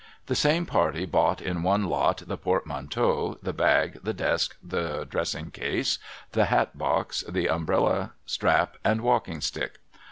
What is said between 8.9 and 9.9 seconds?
walking stick.